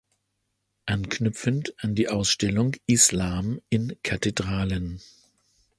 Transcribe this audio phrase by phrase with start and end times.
[0.87, 4.99] Anknüpfend an die Ausstellung "Islam in Kathedralen.